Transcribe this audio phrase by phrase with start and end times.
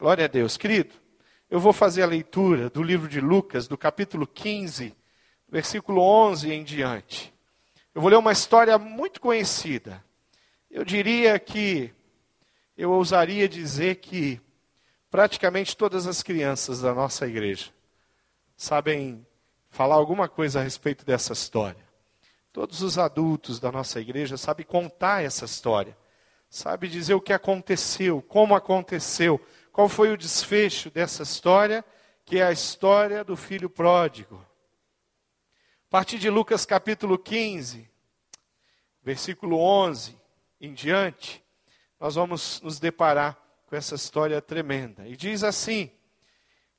[0.00, 0.56] Glória a Deus.
[0.56, 0.94] Querido,
[1.50, 4.96] eu vou fazer a leitura do livro de Lucas, do capítulo 15,
[5.46, 7.34] versículo 11 em diante.
[7.94, 10.02] Eu vou ler uma história muito conhecida.
[10.70, 11.92] Eu diria que,
[12.78, 14.40] eu ousaria dizer que
[15.10, 17.70] praticamente todas as crianças da nossa igreja
[18.56, 19.26] sabem
[19.68, 21.84] falar alguma coisa a respeito dessa história.
[22.54, 25.94] Todos os adultos da nossa igreja sabem contar essa história,
[26.48, 29.38] sabe dizer o que aconteceu, como aconteceu,
[29.72, 31.84] qual foi o desfecho dessa história,
[32.24, 34.44] que é a história do filho pródigo.
[35.86, 37.90] A partir de Lucas capítulo 15,
[39.02, 40.16] versículo 11
[40.60, 41.42] em diante,
[41.98, 43.36] nós vamos nos deparar
[43.66, 45.06] com essa história tremenda.
[45.06, 45.90] E diz assim: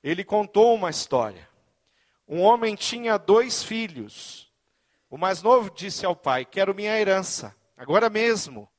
[0.03, 1.49] Ele contou uma história.
[2.27, 4.49] Um homem tinha dois filhos.
[5.09, 8.69] O mais novo disse ao pai: Quero minha herança, agora mesmo.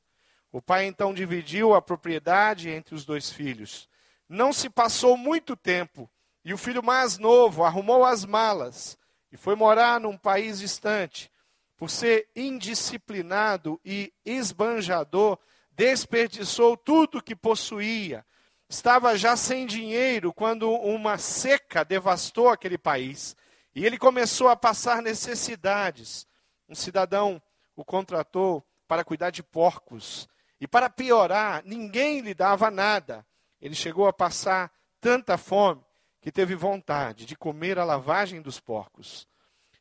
[0.51, 3.89] O pai então dividiu a propriedade entre os dois filhos.
[4.33, 6.09] Não se passou muito tempo
[6.43, 8.97] e o filho mais novo arrumou as malas
[9.31, 11.31] e foi morar num país distante.
[11.77, 15.37] Por ser indisciplinado e esbanjador,
[15.69, 18.25] desperdiçou tudo que possuía.
[18.67, 23.35] Estava já sem dinheiro quando uma seca devastou aquele país.
[23.75, 26.25] E ele começou a passar necessidades.
[26.67, 27.39] Um cidadão
[27.75, 30.27] o contratou para cuidar de porcos.
[30.59, 33.23] E para piorar, ninguém lhe dava nada.
[33.63, 34.69] Ele chegou a passar
[34.99, 35.81] tanta fome
[36.19, 39.25] que teve vontade de comer a lavagem dos porcos.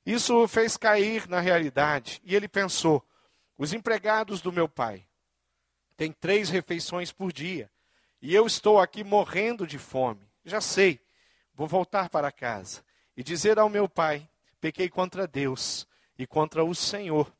[0.07, 3.05] Isso o fez cair na realidade e ele pensou:
[3.59, 5.05] os empregados do meu pai
[5.97, 7.69] têm três refeições por dia
[8.21, 10.31] e eu estou aqui morrendo de fome.
[10.45, 11.01] Já sei,
[11.53, 12.85] vou voltar para casa
[13.17, 14.31] e dizer ao meu pai:
[14.61, 17.35] pequei contra Deus e contra o Senhor.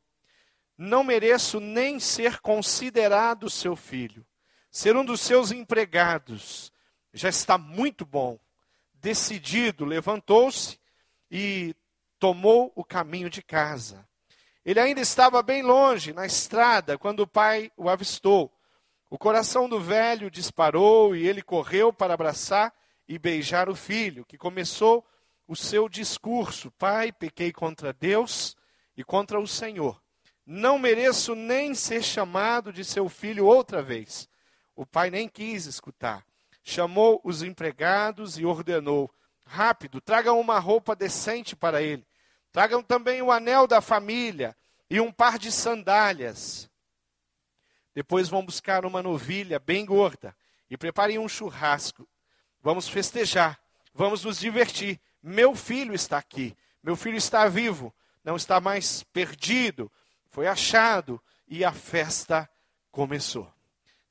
[0.77, 4.25] Não mereço nem ser considerado seu filho
[4.73, 6.73] ser um dos seus empregados,
[7.13, 8.39] já está muito bom.
[8.95, 10.79] Decidido, levantou-se
[11.29, 11.75] e
[12.17, 14.03] tomou o caminho de casa.
[14.65, 18.51] Ele ainda estava bem longe, na estrada, quando o pai o avistou.
[19.11, 22.73] O coração do velho disparou e ele correu para abraçar
[23.07, 25.05] e beijar o filho, que começou
[25.47, 28.55] o seu discurso: Pai, pequei contra Deus
[28.97, 30.01] e contra o Senhor.
[30.43, 34.27] Não mereço nem ser chamado de seu filho outra vez.
[34.75, 36.25] O pai nem quis escutar.
[36.63, 39.11] Chamou os empregados e ordenou:
[39.45, 42.05] Rápido, tragam uma roupa decente para ele.
[42.51, 44.55] Tragam também o anel da família
[44.89, 46.69] e um par de sandálias.
[47.93, 50.35] Depois vão buscar uma novilha bem gorda
[50.69, 52.07] e preparem um churrasco.
[52.61, 53.59] Vamos festejar,
[53.93, 54.99] vamos nos divertir.
[55.21, 59.91] Meu filho está aqui, meu filho está vivo, não está mais perdido,
[60.29, 62.49] foi achado e a festa
[62.91, 63.51] começou.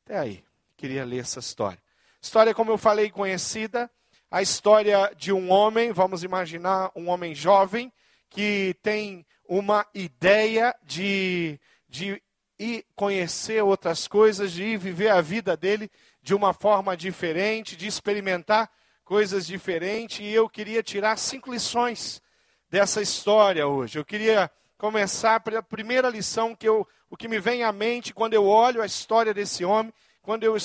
[0.05, 0.52] Até aí
[0.83, 1.79] queria ler essa história.
[2.21, 3.89] História, como eu falei, conhecida.
[4.29, 7.93] A história de um homem, vamos imaginar um homem jovem,
[8.29, 12.21] que tem uma ideia de, de
[12.59, 15.89] ir conhecer outras coisas, de ir viver a vida dele
[16.21, 18.69] de uma forma diferente, de experimentar
[19.05, 20.19] coisas diferentes.
[20.19, 22.21] E eu queria tirar cinco lições
[22.69, 24.01] dessa história hoje.
[24.01, 28.35] Eu queria começar pela primeira lição que eu, o que me vem à mente quando
[28.35, 30.57] eu olho a história desse homem quando eu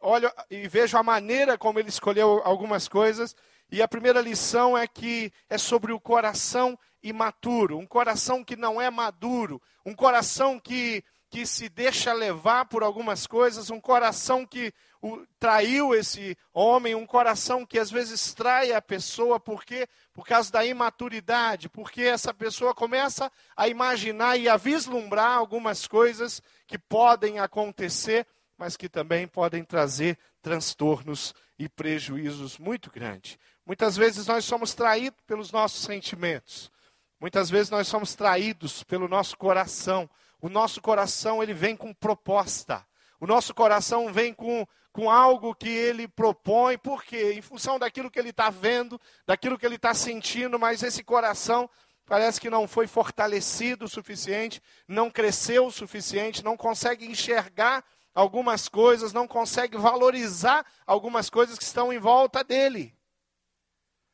[0.00, 3.34] olho e vejo a maneira como ele escolheu algumas coisas,
[3.70, 8.80] e a primeira lição é que é sobre o coração imaturo, um coração que não
[8.80, 14.72] é maduro, um coração que, que se deixa levar por algumas coisas, um coração que
[15.02, 19.38] o, traiu esse homem, um coração que às vezes trai a pessoa.
[19.38, 25.86] Porque por causa da imaturidade, porque essa pessoa começa a imaginar e a vislumbrar algumas
[25.86, 28.26] coisas que podem acontecer
[28.56, 33.38] mas que também podem trazer transtornos e prejuízos muito grandes.
[33.64, 36.70] Muitas vezes nós somos traídos pelos nossos sentimentos.
[37.18, 40.08] Muitas vezes nós somos traídos pelo nosso coração.
[40.40, 42.86] O nosso coração ele vem com proposta.
[43.18, 48.18] O nosso coração vem com, com algo que ele propõe, porque em função daquilo que
[48.18, 51.68] ele está vendo, daquilo que ele está sentindo, mas esse coração
[52.04, 57.84] parece que não foi fortalecido o suficiente, não cresceu o suficiente, não consegue enxergar
[58.16, 62.96] algumas coisas, não consegue valorizar algumas coisas que estão em volta dele.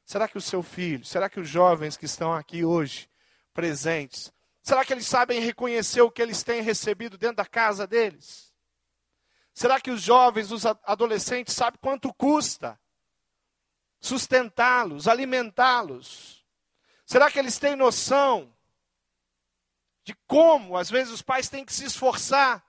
[0.04, 3.08] Será que o seu filho, será que os jovens que estão aqui hoje,
[3.54, 8.52] presentes, será que eles sabem reconhecer o que eles têm recebido dentro da casa deles?
[9.54, 12.80] Será que os jovens, os adolescentes, sabem quanto custa
[14.00, 16.44] sustentá-los, alimentá-los?
[17.06, 18.52] Será que eles têm noção
[20.02, 22.64] de como, às vezes, os pais têm que se esforçar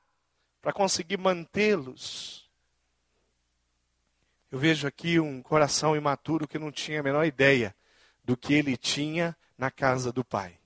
[0.63, 2.50] para conseguir mantê-los.
[4.50, 7.75] Eu vejo aqui um coração imaturo que não tinha a menor ideia
[8.24, 10.57] do que ele tinha na casa do pai.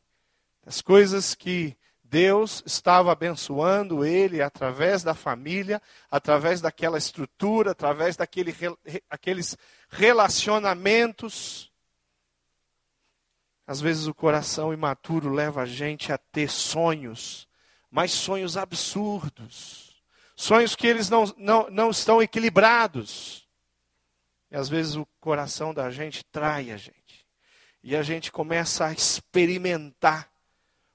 [0.64, 8.54] As coisas que Deus estava abençoando ele através da família, através daquela estrutura, através daquele,
[9.10, 9.58] aqueles
[9.90, 11.72] relacionamentos.
[13.66, 17.48] Às vezes o coração imaturo leva a gente a ter sonhos,
[17.90, 19.87] mas sonhos absurdos.
[20.40, 23.50] Sonhos que eles não, não, não estão equilibrados.
[24.52, 27.26] E às vezes o coração da gente trai a gente.
[27.82, 30.32] E a gente começa a experimentar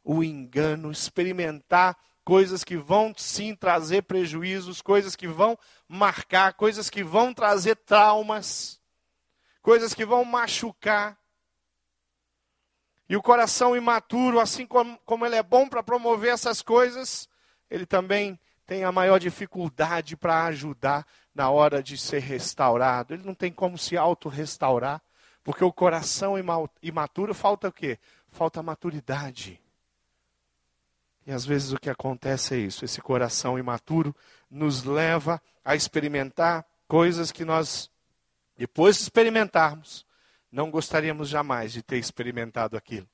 [0.05, 7.03] o engano, experimentar coisas que vão sim trazer prejuízos, coisas que vão marcar, coisas que
[7.03, 8.81] vão trazer traumas,
[9.61, 11.19] coisas que vão machucar.
[13.09, 17.29] E o coração imaturo, assim como, como ele é bom para promover essas coisas,
[17.69, 18.39] ele também
[18.73, 23.13] tem a maior dificuldade para ajudar na hora de ser restaurado.
[23.13, 25.03] Ele não tem como se auto-restaurar,
[25.45, 26.37] porque o coração
[26.83, 27.99] imaturo falta o quê?
[28.31, 29.61] Falta maturidade.
[31.27, 34.17] E às vezes o que acontece é isso: esse coração imaturo
[34.51, 37.91] nos leva a experimentar coisas que nós,
[38.57, 40.07] depois de experimentarmos,
[40.51, 43.09] não gostaríamos jamais de ter experimentado aquilo.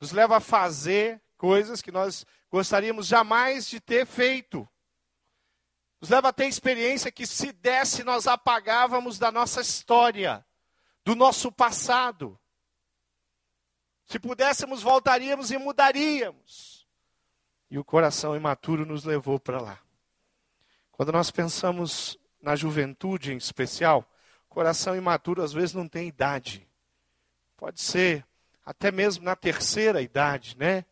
[0.00, 4.68] Nos leva a fazer coisas que nós gostaríamos jamais de ter feito.
[6.00, 10.44] Nos leva a ter experiência que, se desse, nós apagávamos da nossa história,
[11.04, 12.38] do nosso passado.
[14.06, 16.86] Se pudéssemos, voltaríamos e mudaríamos.
[17.70, 19.78] E o coração imaturo nos levou para lá.
[20.92, 24.08] Quando nós pensamos na juventude em especial,
[24.48, 26.66] coração imaturo às vezes não tem idade.
[27.56, 28.26] Pode ser
[28.64, 30.84] até mesmo na terceira idade, né?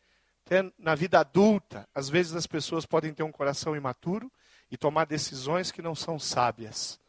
[0.46, 4.31] Até na vida adulta, às vezes as pessoas podem ter um coração imaturo
[4.70, 7.00] e tomar decisões que não são sábias.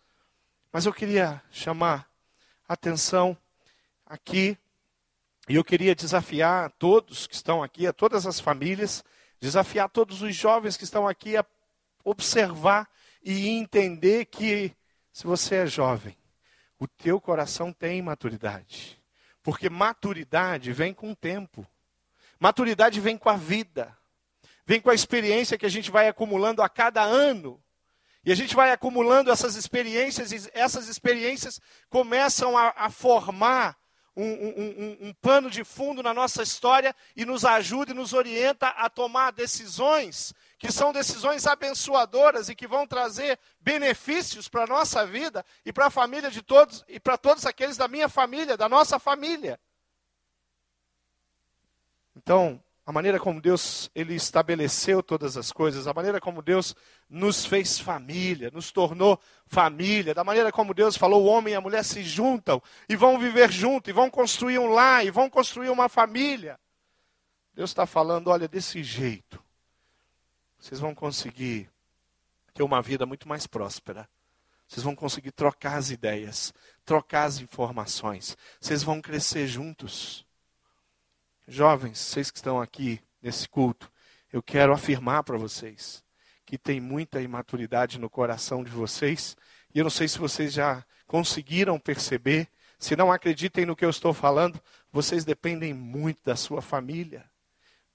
[0.74, 2.10] Mas eu queria chamar
[2.68, 3.38] atenção
[4.08, 4.58] aqui
[5.48, 9.04] e eu queria desafiar a todos que estão aqui, a todas as famílias,
[9.40, 11.46] desafiar todos os jovens que estão aqui a
[12.04, 12.90] observar
[13.22, 14.76] e entender que
[15.14, 16.18] se você é jovem,
[16.80, 19.00] o teu coração tem maturidade.
[19.44, 21.68] Porque maturidade vem com o tempo.
[22.40, 23.98] Maturidade vem com a vida.
[24.66, 27.64] Vem com a experiência que a gente vai acumulando a cada ano.
[28.24, 33.78] E a gente vai acumulando essas experiências, e essas experiências começam a, a formar
[34.18, 38.70] um, um, um, pano de fundo na nossa história e nos ajuda e nos orienta
[38.70, 45.06] a tomar decisões que são decisões abençoadoras e que vão trazer benefícios para a nossa
[45.06, 48.68] vida e para a família de todos e para todos aqueles da minha família, da
[48.68, 49.60] nossa família.
[52.18, 56.76] Então, a maneira como Deus ele estabeleceu todas as coisas, a maneira como Deus
[57.10, 61.62] nos fez família, nos tornou família, da maneira como Deus falou, o homem e a
[61.62, 65.70] mulher se juntam e vão viver juntos, e vão construir um lar, e vão construir
[65.70, 66.60] uma família.
[67.54, 69.44] Deus está falando, olha, desse jeito,
[70.60, 71.70] vocês vão conseguir
[72.54, 74.10] ter uma vida muito mais próspera.
[74.68, 76.54] Vocês vão conseguir trocar as ideias,
[76.84, 78.38] trocar as informações.
[78.60, 80.27] Vocês vão crescer juntos.
[81.50, 83.90] Jovens, vocês que estão aqui nesse culto,
[84.34, 86.04] eu quero afirmar para vocês
[86.46, 89.36] que tem muita imaturidade no coração de vocês,
[89.74, 93.90] e eu não sei se vocês já conseguiram perceber, se não acreditem no que eu
[93.90, 97.30] estou falando, vocês dependem muito da sua família,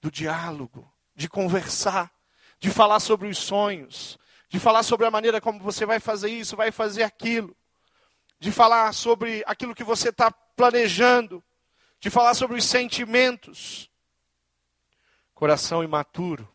[0.01, 2.11] do diálogo, de conversar,
[2.59, 4.17] de falar sobre os sonhos,
[4.49, 7.55] de falar sobre a maneira como você vai fazer isso, vai fazer aquilo,
[8.39, 11.43] de falar sobre aquilo que você está planejando
[12.03, 13.89] de falar sobre os sentimentos.
[15.33, 16.45] Coração imaturo,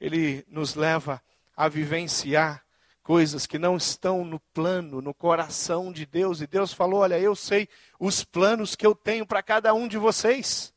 [0.00, 1.20] ele nos leva
[1.56, 2.64] a vivenciar
[3.02, 6.40] coisas que não estão no plano, no coração de Deus.
[6.40, 9.98] E Deus falou: Olha, eu sei os planos que eu tenho para cada um de
[9.98, 10.72] vocês.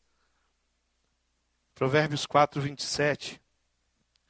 [1.75, 3.39] Provérbios 4, 27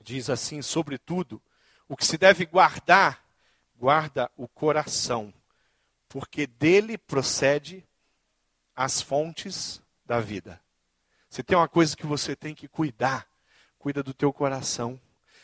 [0.03, 1.41] diz assim: Sobretudo,
[1.88, 3.24] o que se deve guardar,
[3.77, 5.34] guarda o coração,
[6.10, 7.87] porque dele procede
[8.78, 10.62] as fontes da vida.
[11.28, 13.28] Se tem uma coisa que você tem que cuidar,
[13.80, 15.00] cuida do teu coração.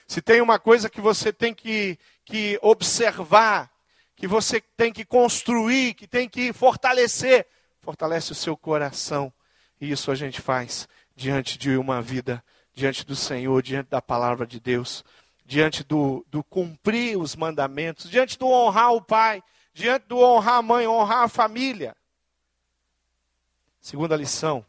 [0.07, 3.71] Se tem uma coisa que você tem que, que observar,
[4.15, 7.47] que você tem que construir, que tem que fortalecer,
[7.81, 9.33] fortalece o seu coração.
[9.81, 14.45] E isso a gente faz diante de uma vida, diante do Senhor, diante da palavra
[14.45, 15.03] de Deus,
[15.43, 20.61] diante do, do cumprir os mandamentos, diante do honrar o pai, diante do honrar a
[20.61, 21.95] mãe, honrar a família.
[23.83, 24.65] Segunda lição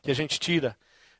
[0.00, 0.74] que a gente tira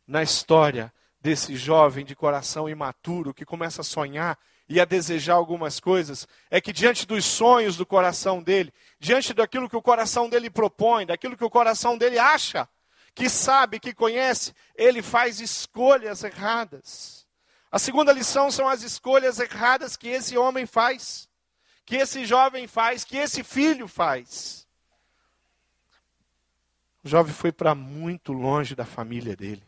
[0.06, 0.90] na história
[1.20, 6.62] desse jovem de coração imaturo que começa a sonhar e a desejar algumas coisas, é
[6.62, 11.36] que diante dos sonhos do coração dele, diante daquilo que o coração dele propõe, daquilo
[11.36, 12.66] que o coração dele acha,
[13.14, 17.26] que sabe, que conhece, ele faz escolhas erradas.
[17.70, 21.28] A segunda lição são as escolhas erradas que esse homem faz,
[21.84, 24.67] que esse jovem faz, que esse filho faz.
[27.04, 29.62] O jovem foi para muito longe da família dele.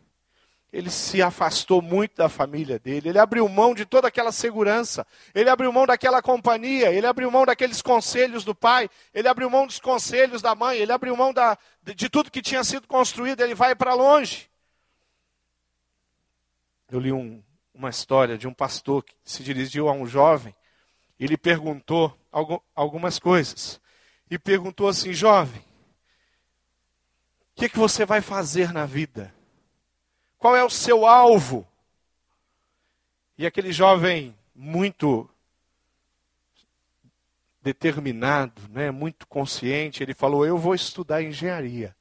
[0.73, 5.51] Ele se afastou muito da família dele, ele abriu mão de toda aquela segurança, ele
[5.51, 9.81] abriu mão daquela companhia, ele abriu mão daqueles conselhos do pai, ele abriu mão dos
[9.81, 13.75] conselhos da mãe, ele abriu mão da, de tudo que tinha sido construído, ele vai
[13.75, 14.49] para longe.
[16.89, 17.43] Eu li um,
[17.75, 20.55] uma história de um pastor que se dirigiu a um jovem,
[21.19, 22.17] ele perguntou
[22.77, 23.81] algumas coisas,
[24.31, 25.63] e perguntou assim: jovem,
[27.61, 29.35] que, que você vai fazer na vida?
[30.39, 31.69] Qual é o seu alvo?
[33.37, 35.29] E aquele jovem muito
[37.61, 41.95] determinado, né, muito consciente, ele falou: Eu vou estudar engenharia.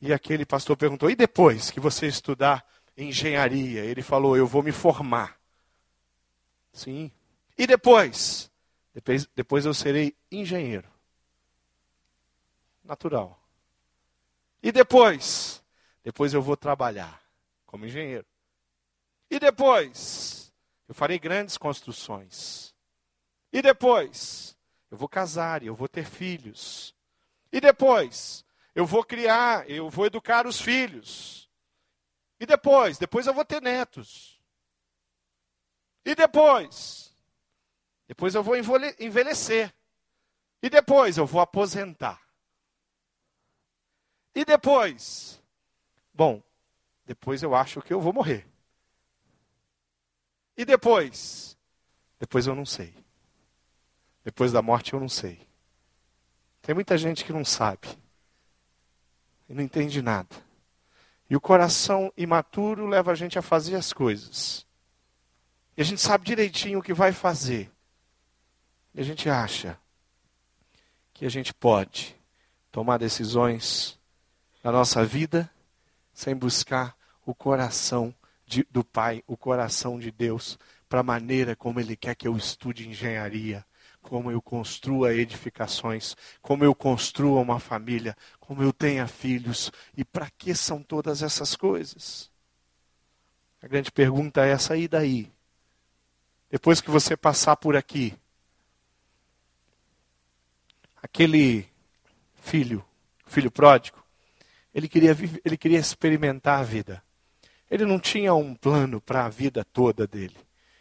[0.00, 2.66] E aquele pastor perguntou: E depois que você estudar
[2.98, 3.84] engenharia?
[3.84, 5.38] Ele falou: Eu vou me formar.
[6.72, 7.08] Sim.
[7.56, 8.50] E depois?
[8.92, 10.88] Depois, depois eu serei engenheiro.
[12.82, 13.43] Natural.
[14.64, 15.62] E depois?
[16.02, 17.22] Depois eu vou trabalhar
[17.66, 18.26] como engenheiro.
[19.30, 20.50] E depois,
[20.88, 22.74] eu farei grandes construções.
[23.52, 24.56] E depois,
[24.90, 26.96] eu vou casar e eu vou ter filhos.
[27.52, 28.42] E depois,
[28.74, 31.50] eu vou criar, eu vou educar os filhos.
[32.40, 34.40] E depois, depois eu vou ter netos.
[36.06, 37.14] E depois,
[38.08, 39.74] depois eu vou envelhecer.
[40.62, 42.23] E depois eu vou aposentar.
[44.34, 45.40] E depois,
[46.14, 46.40] Bom,
[47.04, 48.46] depois eu acho que eu vou morrer.
[50.56, 51.58] E depois?
[52.20, 52.94] Depois eu não sei.
[54.22, 55.44] Depois da morte eu não sei.
[56.62, 57.88] Tem muita gente que não sabe.
[59.48, 60.34] E não entende nada.
[61.28, 64.64] E o coração imaturo leva a gente a fazer as coisas.
[65.76, 67.70] E a gente sabe direitinho o que vai fazer.
[68.94, 69.76] E a gente acha
[71.12, 72.16] que a gente pode
[72.70, 73.98] tomar decisões
[74.64, 75.48] na nossa vida
[76.14, 78.14] sem buscar o coração
[78.46, 82.34] de, do Pai, o coração de Deus, para a maneira como Ele quer que eu
[82.34, 83.64] estude engenharia,
[84.00, 90.30] como eu construa edificações, como eu construa uma família, como eu tenha filhos, e para
[90.30, 92.30] que são todas essas coisas?
[93.62, 95.30] A grande pergunta é essa aí daí.
[96.50, 98.14] Depois que você passar por aqui,
[101.02, 101.68] aquele
[102.36, 102.84] filho,
[103.26, 104.03] filho pródigo,
[104.74, 107.02] ele queria, ele queria experimentar a vida.
[107.70, 110.36] Ele não tinha um plano para a vida toda dele.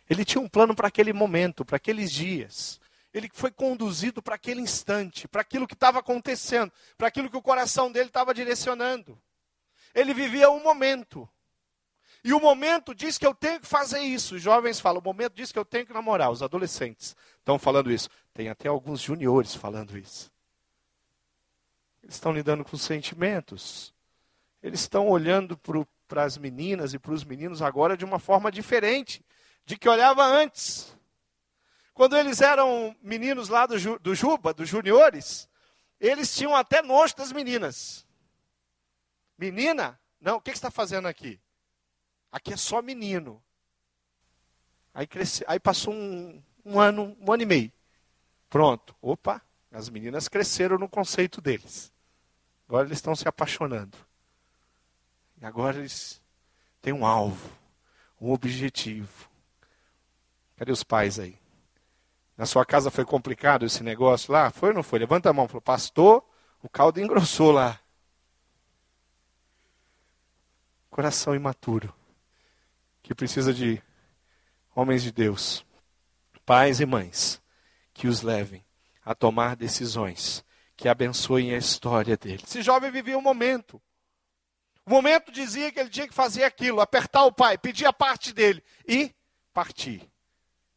[0.10, 2.82] Ele tinha um plano para aquele momento, para aqueles dias.
[3.14, 7.42] Ele foi conduzido para aquele instante, para aquilo que estava acontecendo, para aquilo que o
[7.42, 9.18] coração dele estava direcionando.
[9.94, 11.30] Ele vivia um momento.
[12.24, 14.36] E o momento diz que eu tenho que fazer isso.
[14.36, 16.32] Os jovens falam, o momento diz que eu tenho que namorar.
[16.32, 18.10] Os adolescentes estão falando isso.
[18.34, 20.33] Tem até alguns juniores falando isso.
[22.04, 23.94] Eles estão lidando com sentimentos.
[24.62, 25.58] Eles estão olhando
[26.08, 29.26] para as meninas e para os meninos agora de uma forma diferente
[29.66, 30.96] de que olhava antes.
[31.94, 35.48] Quando eles eram meninos lá do, do Juba, dos juniores,
[36.00, 38.06] eles tinham até nojo das meninas.
[39.38, 40.00] Menina?
[40.20, 41.40] Não, o que, que você está fazendo aqui?
[42.32, 43.42] Aqui é só menino.
[44.94, 47.72] Aí, cresce, aí passou um, um ano, um ano e meio.
[48.50, 48.96] Pronto.
[49.02, 49.42] Opa,
[49.72, 51.93] as meninas cresceram no conceito deles.
[52.68, 53.98] Agora eles estão se apaixonando.
[55.42, 56.22] E agora eles
[56.82, 57.50] têm um alvo,
[58.20, 59.30] um objetivo.
[60.56, 61.38] Cadê os pais aí?
[62.38, 64.50] Na sua casa foi complicado esse negócio lá?
[64.50, 65.00] Foi ou não foi?
[65.00, 65.48] Levanta a mão.
[65.48, 66.24] Falou, pastor,
[66.62, 67.80] o caldo engrossou lá.
[70.90, 71.94] Coração imaturo.
[73.02, 73.82] Que precisa de
[74.76, 75.66] homens de Deus,
[76.46, 77.42] pais e mães,
[77.94, 78.66] que os levem
[79.04, 80.44] a tomar decisões
[80.76, 82.44] que abençoem a história dele.
[82.46, 83.82] Esse jovem vivia um momento.
[84.86, 88.34] O momento dizia que ele tinha que fazer aquilo, apertar o pai, pedir a parte
[88.34, 89.14] dele e
[89.54, 90.10] partir.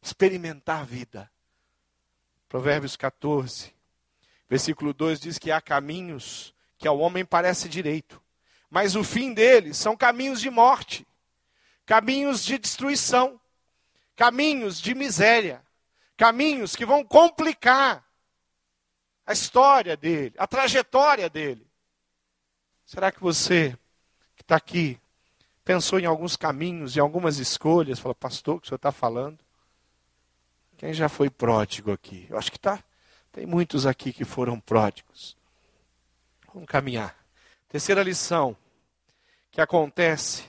[0.01, 1.31] Experimentar a vida.
[2.47, 3.73] Provérbios 14,
[4.47, 8.21] versículo 2 diz que há caminhos que ao homem parece direito,
[8.69, 11.05] mas o fim deles são caminhos de morte,
[11.85, 13.41] caminhos de destruição,
[14.15, 15.61] caminhos de miséria,
[16.15, 18.06] caminhos que vão complicar
[19.27, 21.67] a história dele, a trajetória dele.
[22.85, 23.77] Será que você
[24.37, 24.97] que está aqui
[25.65, 29.37] pensou em alguns caminhos, em algumas escolhas, falou, pastor, o que o senhor está falando?
[30.77, 32.25] Quem já foi pródigo aqui?
[32.29, 32.81] Eu acho que tá,
[33.33, 35.35] tem muitos aqui que foram pródigos.
[36.53, 37.13] Vamos caminhar.
[37.67, 38.55] Terceira lição
[39.51, 40.45] que acontece,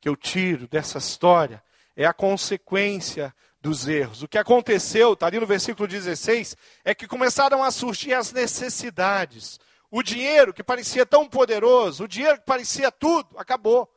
[0.00, 1.60] que eu tiro dessa história,
[1.96, 4.24] é a consequência dos erros.
[4.24, 9.60] O que aconteceu, está ali no versículo 16, é que começaram a surgir as necessidades.
[9.88, 13.88] O dinheiro que parecia tão poderoso, o dinheiro que parecia tudo, acabou.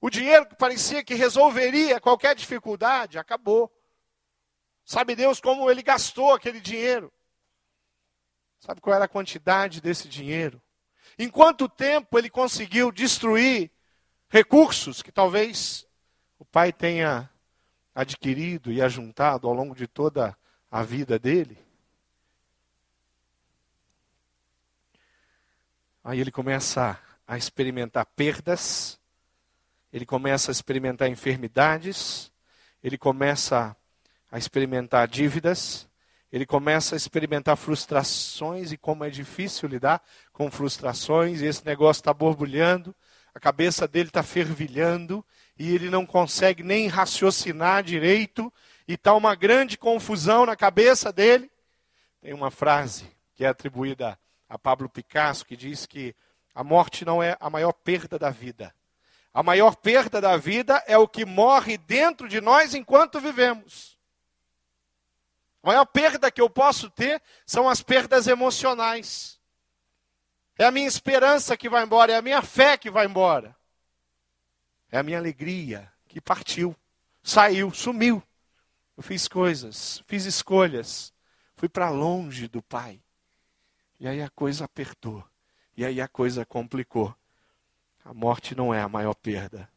[0.00, 3.72] O dinheiro que parecia que resolveria qualquer dificuldade, acabou.
[4.84, 7.12] Sabe Deus como ele gastou aquele dinheiro?
[8.60, 10.62] Sabe qual era a quantidade desse dinheiro?
[11.18, 13.70] Em quanto tempo ele conseguiu destruir
[14.28, 15.86] recursos que talvez
[16.38, 17.30] o pai tenha
[17.94, 20.36] adquirido e ajuntado ao longo de toda
[20.70, 21.58] a vida dele?
[26.02, 29.00] Aí ele começa a experimentar perdas,
[29.90, 32.30] ele começa a experimentar enfermidades,
[32.82, 33.74] ele começa
[34.30, 35.88] a experimentar dívidas,
[36.30, 42.00] ele começa a experimentar frustrações e como é difícil lidar com frustrações, e esse negócio
[42.00, 42.94] está borbulhando,
[43.32, 45.24] a cabeça dele está fervilhando,
[45.58, 48.52] e ele não consegue nem raciocinar direito,
[48.86, 51.50] e está uma grande confusão na cabeça dele.
[52.20, 54.18] Tem uma frase que é atribuída
[54.48, 56.14] a Pablo Picasso que diz que
[56.54, 58.74] a morte não é a maior perda da vida.
[59.32, 63.98] A maior perda da vida é o que morre dentro de nós enquanto vivemos.
[65.62, 69.40] A maior perda que eu posso ter são as perdas emocionais.
[70.56, 73.56] É a minha esperança que vai embora, é a minha fé que vai embora.
[74.94, 76.72] É a minha alegria que partiu,
[77.20, 78.22] saiu, sumiu.
[78.96, 81.12] Eu fiz coisas, fiz escolhas,
[81.56, 83.00] fui para longe do Pai.
[83.98, 85.24] E aí a coisa apertou,
[85.76, 87.12] e aí a coisa complicou.
[88.04, 89.68] A morte não é a maior perda,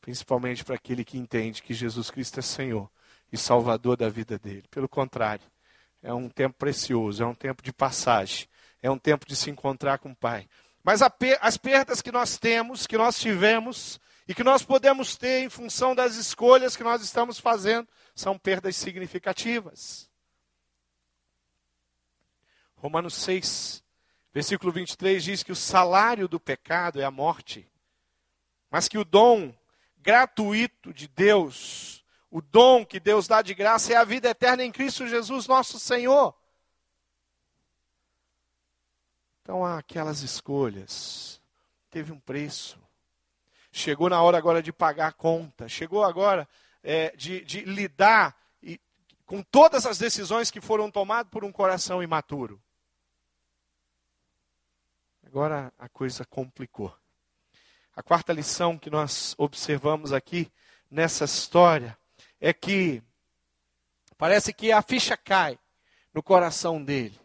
[0.00, 2.90] principalmente para aquele que entende que Jesus Cristo é Senhor
[3.32, 4.64] e salvador da vida dele.
[4.68, 5.46] Pelo contrário,
[6.02, 8.48] é um tempo precioso, é um tempo de passagem,
[8.82, 10.48] é um tempo de se encontrar com o Pai.
[10.82, 15.50] Mas as perdas que nós temos, que nós tivemos e que nós podemos ter em
[15.50, 20.08] função das escolhas que nós estamos fazendo, são perdas significativas.
[22.76, 23.82] Romanos 6,
[24.32, 27.68] versículo 23 diz que o salário do pecado é a morte,
[28.70, 29.52] mas que o dom
[29.98, 34.70] gratuito de Deus o dom que Deus dá de graça é a vida eterna em
[34.70, 36.32] Cristo Jesus, nosso Senhor.
[39.42, 41.42] Então, aquelas escolhas.
[41.90, 42.80] Teve um preço.
[43.72, 45.68] Chegou na hora agora de pagar a conta.
[45.68, 46.48] Chegou agora
[46.82, 48.80] é, de, de lidar e,
[49.24, 52.60] com todas as decisões que foram tomadas por um coração imaturo.
[55.24, 56.92] Agora a coisa complicou.
[57.94, 60.50] A quarta lição que nós observamos aqui
[60.90, 61.96] nessa história
[62.40, 63.02] é que
[64.16, 65.58] parece que a ficha cai
[66.12, 67.18] no coração dele.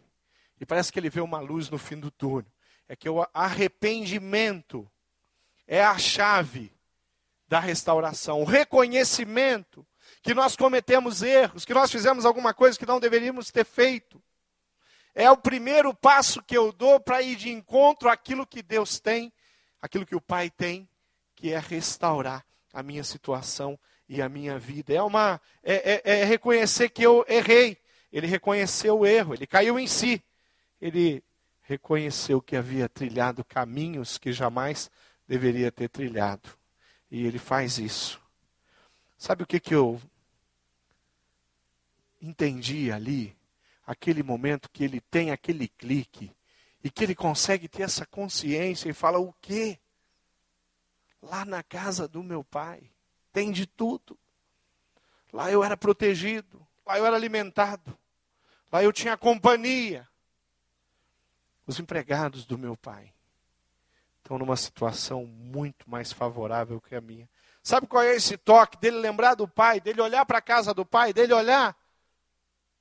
[0.60, 2.50] E parece que ele vê uma luz no fim do túnel.
[2.88, 4.88] É que o arrependimento
[5.66, 6.72] é a chave
[7.48, 8.40] da restauração.
[8.40, 9.86] O reconhecimento
[10.22, 14.22] que nós cometemos erros, que nós fizemos alguma coisa que não deveríamos ter feito.
[15.14, 19.32] É o primeiro passo que eu dou para ir de encontro àquilo que Deus tem,
[19.80, 20.88] aquilo que o Pai tem,
[21.34, 24.92] que é restaurar a minha situação e a minha vida.
[24.92, 27.78] É, uma, é, é, é reconhecer que eu errei.
[28.12, 30.22] Ele reconheceu o erro, ele caiu em si.
[30.80, 31.22] Ele
[31.62, 34.90] reconheceu que havia trilhado caminhos que jamais
[35.26, 36.48] deveria ter trilhado.
[37.10, 38.20] E ele faz isso.
[39.16, 40.00] Sabe o que, que eu
[42.20, 43.36] entendi ali?
[43.86, 46.34] Aquele momento que ele tem aquele clique
[46.82, 49.78] e que ele consegue ter essa consciência e fala: o quê?
[51.22, 52.90] Lá na casa do meu pai
[53.32, 54.18] tem de tudo.
[55.32, 57.96] Lá eu era protegido, lá eu era alimentado,
[58.72, 60.08] lá eu tinha companhia.
[61.66, 63.12] Os empregados do meu pai
[64.26, 67.28] estão numa situação muito mais favorável que a minha.
[67.62, 70.84] Sabe qual é esse toque dele lembrar do pai, dele olhar para a casa do
[70.84, 71.76] pai, dele olhar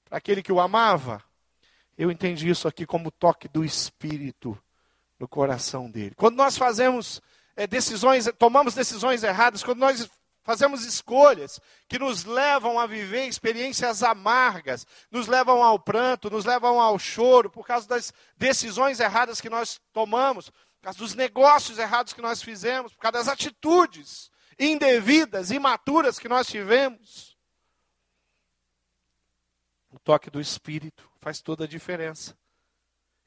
[0.05, 1.23] para aquele que o amava?
[1.95, 4.57] Eu entendi isso aqui como toque do Espírito
[5.19, 6.15] no coração dele.
[6.15, 7.21] Quando nós fazemos
[7.55, 10.09] é, decisões, tomamos decisões erradas, quando nós
[10.43, 16.81] fazemos escolhas que nos levam a viver experiências amargas, nos levam ao pranto, nos levam
[16.81, 20.51] ao choro por causa das decisões erradas que nós tomamos,
[20.85, 26.47] causa dos negócios errados que nós fizemos, por causa das atitudes indevidas, imaturas que nós
[26.47, 27.35] tivemos.
[29.89, 32.37] O toque do Espírito faz toda a diferença.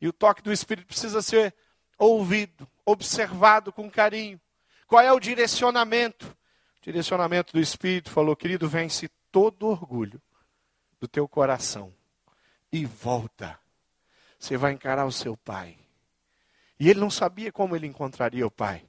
[0.00, 1.52] E o toque do Espírito precisa ser
[1.98, 4.40] ouvido, observado com carinho
[4.86, 6.28] Qual é o direcionamento?
[6.28, 10.22] O direcionamento do Espírito falou, querido, vence todo orgulho
[11.00, 11.92] do teu coração
[12.72, 13.58] e volta.
[14.38, 15.87] Você vai encarar o seu pai.
[16.78, 18.88] E ele não sabia como ele encontraria o pai.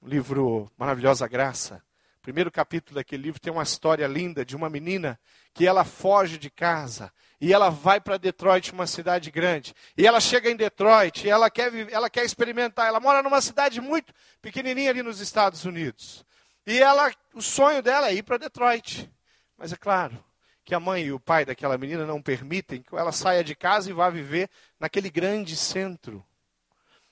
[0.00, 1.82] O livro Maravilhosa Graça,
[2.26, 5.16] primeiro capítulo daquele livro tem uma história linda de uma menina
[5.54, 9.74] que ela foge de casa e ela vai para Detroit, uma cidade grande.
[9.96, 12.88] E ela chega em Detroit e ela quer, ela quer experimentar.
[12.88, 14.12] Ela mora numa cidade muito
[14.42, 16.24] pequenininha ali nos Estados Unidos.
[16.66, 19.08] E ela, o sonho dela é ir para Detroit.
[19.56, 20.18] Mas é claro
[20.64, 23.88] que a mãe e o pai daquela menina não permitem que ela saia de casa
[23.88, 26.24] e vá viver naquele grande centro.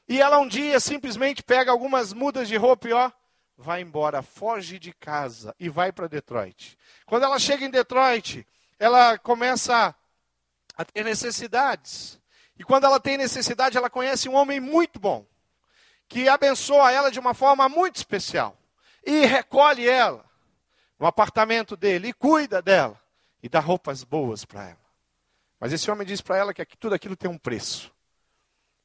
[0.08, 3.10] E ela um dia simplesmente pega algumas mudas de roupa e ó,
[3.56, 6.76] vai embora, foge de casa e vai para Detroit.
[7.06, 8.46] Quando ela chega em Detroit,
[8.78, 9.94] ela começa
[10.76, 12.20] a ter necessidades.
[12.58, 15.26] E quando ela tem necessidade, ela conhece um homem muito bom,
[16.08, 18.56] que abençoa ela de uma forma muito especial.
[19.04, 20.24] E recolhe ela
[20.98, 23.00] no apartamento dele e cuida dela
[23.42, 24.84] e dá roupas boas para ela.
[25.58, 27.92] Mas esse homem diz para ela que tudo aquilo tem um preço.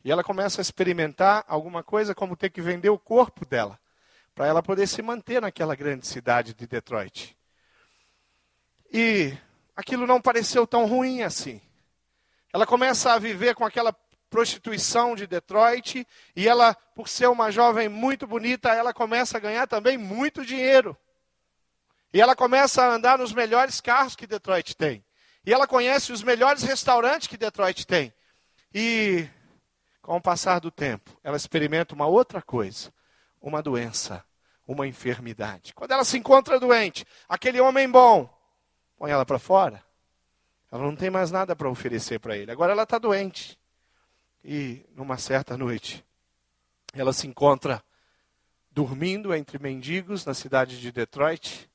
[0.03, 3.79] E ela começa a experimentar alguma coisa como ter que vender o corpo dela
[4.39, 7.37] para ela poder se manter naquela grande cidade de Detroit.
[8.89, 9.37] E
[9.75, 11.61] aquilo não pareceu tão ruim assim.
[12.53, 13.93] Ela começa a viver com aquela
[14.29, 19.67] prostituição de Detroit e ela, por ser uma jovem muito bonita, ela começa a ganhar
[19.67, 20.97] também muito dinheiro.
[22.13, 25.03] E ela começa a andar nos melhores carros que Detroit tem.
[25.45, 28.13] E ela conhece os melhores restaurantes que Detroit tem.
[28.73, 29.27] E
[30.09, 32.91] com o passar do tempo, ela experimenta uma outra coisa,
[33.39, 34.25] uma doença,
[34.67, 35.71] uma enfermidade.
[35.75, 38.27] Quando ela se encontra doente, aquele homem bom
[38.97, 39.83] põe ela para fora.
[40.71, 42.51] Ela não tem mais nada para oferecer para ele.
[42.51, 43.55] Agora ela está doente.
[44.43, 46.03] E numa certa noite,
[46.91, 47.79] ela se encontra
[48.71, 51.69] dormindo entre mendigos na cidade de Detroit.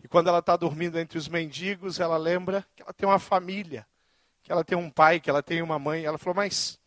[0.00, 3.84] E quando ela está dormindo entre os mendigos, ela lembra que ela tem uma família,
[4.44, 6.04] que ela tem um pai, que ela tem uma mãe.
[6.04, 6.79] Ela falou: Mas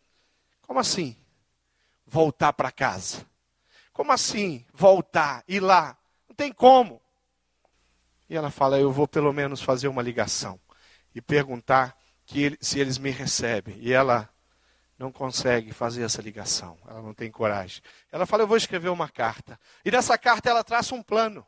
[0.66, 1.16] como assim?
[2.06, 3.24] Voltar para casa?
[3.92, 4.64] Como assim?
[4.72, 5.96] Voltar, ir lá?
[6.28, 7.00] Não tem como.
[8.28, 10.58] E ela fala: Eu vou pelo menos fazer uma ligação
[11.14, 11.96] e perguntar
[12.34, 13.76] ele, se eles me recebem.
[13.78, 14.28] E ela
[14.98, 17.82] não consegue fazer essa ligação, ela não tem coragem.
[18.10, 19.58] Ela fala: Eu vou escrever uma carta.
[19.84, 21.46] E nessa carta ela traça um plano.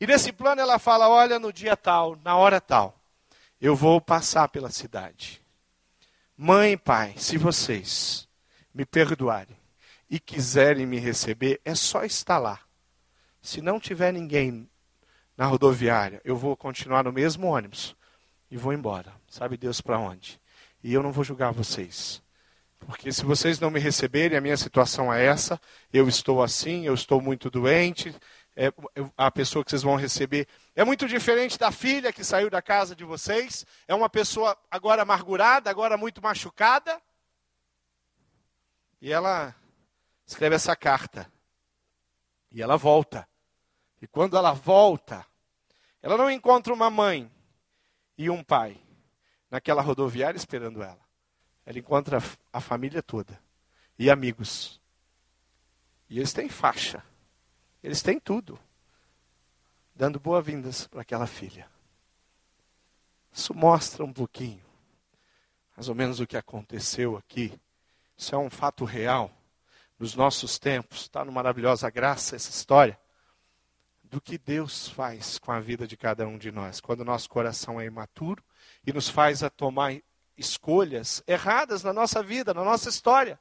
[0.00, 3.00] E nesse plano ela fala: Olha, no dia tal, na hora tal,
[3.60, 5.42] eu vou passar pela cidade.
[6.36, 8.27] Mãe e pai, se vocês
[8.74, 9.56] me perdoarem
[10.08, 12.60] e quiserem me receber, é só estar lá.
[13.40, 14.68] Se não tiver ninguém
[15.36, 17.94] na rodoviária, eu vou continuar no mesmo ônibus
[18.50, 19.12] e vou embora.
[19.28, 20.40] Sabe Deus para onde?
[20.82, 22.22] E eu não vou julgar vocês.
[22.78, 25.60] Porque se vocês não me receberem, a minha situação é essa,
[25.92, 28.14] eu estou assim, eu estou muito doente,
[28.56, 28.72] é,
[29.16, 32.94] a pessoa que vocês vão receber é muito diferente da filha que saiu da casa
[32.94, 37.00] de vocês, é uma pessoa agora amargurada, agora muito machucada.
[39.00, 39.54] E ela
[40.26, 41.30] escreve essa carta.
[42.50, 43.28] E ela volta.
[44.00, 45.26] E quando ela volta,
[46.02, 47.30] ela não encontra uma mãe
[48.16, 48.80] e um pai
[49.50, 51.00] naquela rodoviária esperando ela.
[51.64, 52.18] Ela encontra
[52.52, 53.40] a família toda
[53.98, 54.80] e amigos.
[56.08, 57.04] E eles têm faixa.
[57.82, 58.58] Eles têm tudo.
[59.94, 61.68] Dando boas-vindas para aquela filha.
[63.32, 64.64] Isso mostra um pouquinho,
[65.76, 67.58] mais ou menos o que aconteceu aqui.
[68.18, 69.30] Isso é um fato real
[69.96, 71.02] nos nossos tempos.
[71.02, 72.98] Está no Maravilhosa Graça essa história
[74.02, 77.80] do que Deus faz com a vida de cada um de nós, quando nosso coração
[77.80, 78.42] é imaturo
[78.84, 79.94] e nos faz a tomar
[80.36, 83.38] escolhas erradas na nossa vida, na nossa história.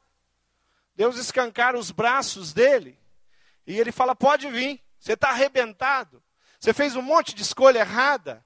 [0.95, 2.99] Deus escancara os braços dele
[3.65, 6.21] e ele fala: pode vir, você está arrebentado,
[6.59, 8.45] você fez um monte de escolha errada,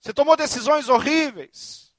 [0.00, 1.94] você tomou decisões horríveis,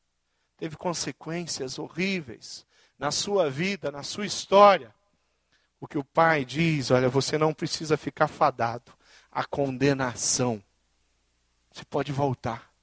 [0.58, 2.66] teve consequências horríveis
[2.98, 4.94] na sua vida, na sua história.
[5.80, 8.92] O que o pai diz: olha, você não precisa ficar fadado
[9.32, 10.64] à condenação.
[11.72, 12.74] Você pode voltar.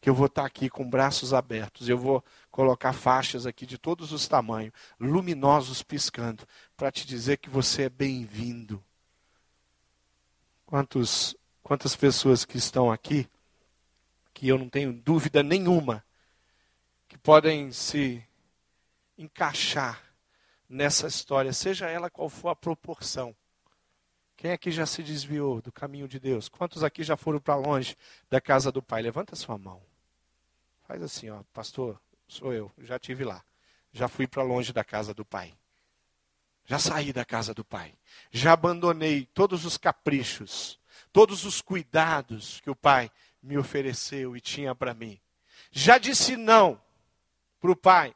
[0.00, 1.88] Que eu vou estar aqui com braços abertos.
[1.88, 6.44] Eu vou colocar faixas aqui de todos os tamanhos, luminosos piscando,
[6.76, 8.82] para te dizer que você é bem-vindo.
[10.66, 13.28] Quantos, quantas pessoas que estão aqui,
[14.34, 16.04] que eu não tenho dúvida nenhuma,
[17.08, 18.26] que podem se
[19.16, 20.02] encaixar
[20.68, 23.34] nessa história, seja ela qual for a proporção.
[24.36, 26.48] Quem aqui já se desviou do caminho de Deus?
[26.48, 27.96] Quantos aqui já foram para longe
[28.28, 29.02] da casa do Pai?
[29.02, 29.82] Levanta sua mão.
[30.86, 33.44] Faz assim, ó, pastor, sou eu, já tive lá.
[33.92, 35.54] Já fui para longe da casa do Pai.
[36.64, 37.94] Já saí da casa do pai.
[38.30, 40.78] Já abandonei todos os caprichos,
[41.12, 43.10] todos os cuidados que o pai
[43.42, 45.20] me ofereceu e tinha para mim.
[45.70, 46.80] Já disse não
[47.60, 48.14] para o pai.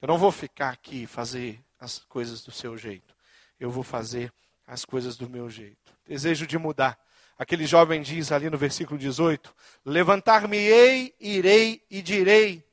[0.00, 3.14] Eu não vou ficar aqui fazer as coisas do seu jeito.
[3.58, 4.32] Eu vou fazer
[4.66, 5.92] as coisas do meu jeito.
[6.06, 6.98] Desejo de mudar.
[7.38, 12.64] Aquele jovem diz ali no versículo 18: Levantar-me-ei, irei e direi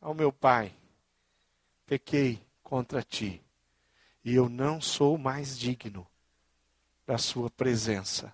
[0.00, 0.72] ao meu pai:
[1.86, 3.42] Pequei contra ti,
[4.24, 6.06] e eu não sou mais digno
[7.06, 8.32] da sua presença.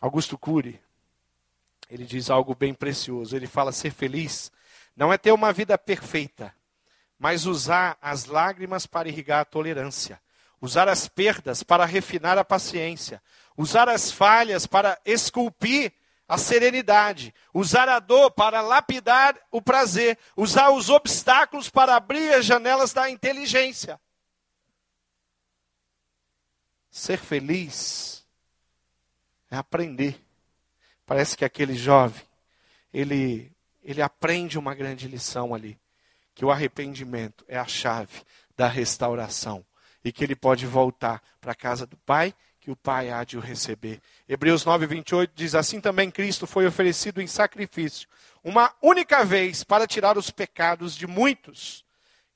[0.00, 0.80] Augusto Cury,
[1.90, 3.36] ele diz algo bem precioso.
[3.36, 4.50] Ele fala: ser feliz
[4.96, 6.54] não é ter uma vida perfeita,
[7.18, 10.20] mas usar as lágrimas para irrigar a tolerância,
[10.60, 13.22] usar as perdas para refinar a paciência,
[13.56, 15.92] usar as falhas para esculpir
[16.28, 22.44] a serenidade, usar a dor para lapidar o prazer, usar os obstáculos para abrir as
[22.44, 24.00] janelas da inteligência.
[26.90, 28.26] Ser feliz
[29.50, 30.20] é aprender.
[31.04, 32.22] Parece que aquele jovem,
[32.92, 33.52] ele,
[33.82, 35.78] ele aprende uma grande lição ali,
[36.36, 38.22] que o arrependimento é a chave
[38.54, 39.64] da restauração
[40.04, 43.38] e que ele pode voltar para a casa do Pai que o Pai há de
[43.38, 44.00] o receber.
[44.28, 48.08] Hebreus 9, 28 diz: Assim também Cristo foi oferecido em sacrifício,
[48.42, 51.84] uma única vez para tirar os pecados de muitos,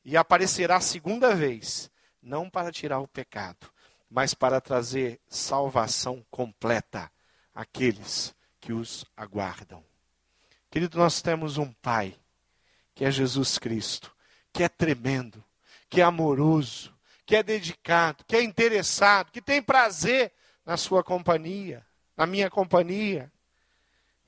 [0.05, 1.91] e aparecerá segunda vez,
[2.23, 3.69] não para tirar o pecado,
[4.09, 7.11] mas para trazer salvação completa
[7.53, 9.85] àqueles que os aguardam.
[10.71, 12.15] Querido, nós temos um Pai,
[13.01, 14.13] que é Jesus Cristo,
[14.53, 15.43] que é tremendo,
[15.89, 20.31] que é amoroso, que é dedicado, que é interessado, que tem prazer
[20.67, 21.83] na sua companhia,
[22.15, 23.33] na minha companhia,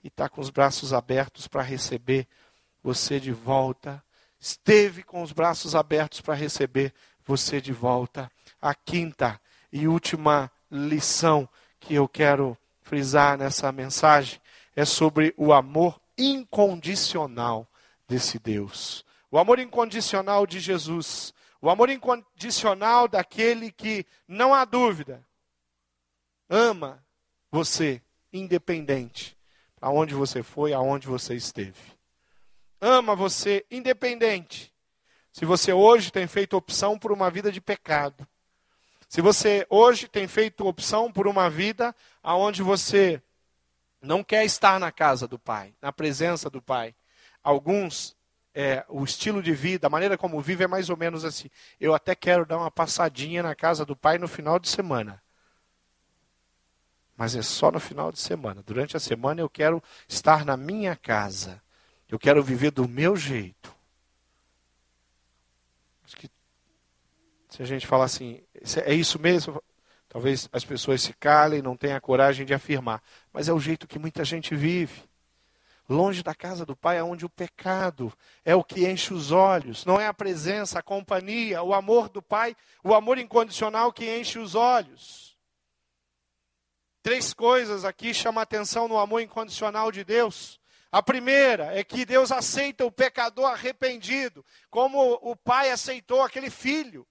[0.02, 2.26] e está com os braços abertos para receber
[2.82, 4.02] você de volta.
[4.40, 6.94] Esteve com os braços abertos para receber
[7.26, 8.32] você de volta.
[8.58, 9.38] A quinta
[9.70, 11.46] e última lição
[11.78, 14.40] que eu quero frisar nessa mensagem
[14.74, 17.68] é sobre o amor incondicional
[18.08, 19.04] desse Deus.
[19.30, 21.32] O amor incondicional de Jesus.
[21.60, 25.24] O amor incondicional daquele que, não há dúvida,
[26.48, 27.04] ama
[27.50, 29.38] você, independente,
[29.80, 31.80] aonde você foi, aonde você esteve.
[32.80, 34.74] Ama você, independente.
[35.32, 38.26] Se você hoje tem feito opção por uma vida de pecado,
[39.08, 43.22] se você hoje tem feito opção por uma vida aonde você
[44.00, 46.94] não quer estar na casa do Pai, na presença do Pai,
[47.42, 48.16] alguns
[48.54, 51.48] é, o estilo de vida, a maneira como vive é mais ou menos assim.
[51.80, 55.22] Eu até quero dar uma passadinha na casa do pai no final de semana.
[57.16, 58.62] Mas é só no final de semana.
[58.62, 61.62] Durante a semana eu quero estar na minha casa.
[62.08, 63.74] Eu quero viver do meu jeito.
[66.04, 66.30] Acho que
[67.48, 68.42] se a gente falar assim,
[68.84, 69.62] é isso mesmo?
[70.08, 73.02] Talvez as pessoas se calem, não tenham a coragem de afirmar.
[73.32, 75.04] Mas é o jeito que muita gente vive
[75.88, 78.12] longe da casa do Pai, onde o pecado
[78.44, 82.22] é o que enche os olhos, não é a presença, a companhia, o amor do
[82.22, 85.36] Pai, o amor incondicional que enche os olhos.
[87.02, 90.60] Três coisas aqui chamam atenção no amor incondicional de Deus.
[90.90, 97.06] A primeira é que Deus aceita o pecador arrependido, como o pai aceitou aquele filho.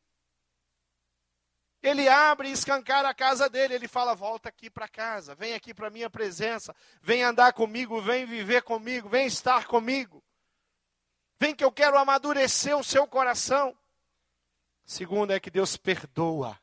[1.82, 3.74] Ele abre e escancara a casa dele.
[3.74, 8.26] Ele fala: Volta aqui para casa, vem aqui para minha presença, vem andar comigo, vem
[8.26, 10.24] viver comigo, vem estar comigo.
[11.40, 13.76] Vem que eu quero amadurecer o seu coração.
[14.86, 16.60] Segundo é que Deus perdoa.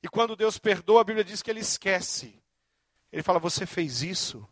[0.00, 2.40] E quando Deus perdoa, a Bíblia diz que ele esquece.
[3.10, 4.48] Ele fala: Você fez isso.